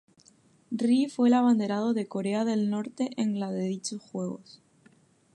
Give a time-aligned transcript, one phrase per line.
[0.75, 4.59] Ri fue el abanderado de Corea del Norte en la de dichos juegos.